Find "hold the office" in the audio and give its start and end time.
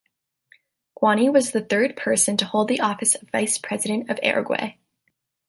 2.45-3.13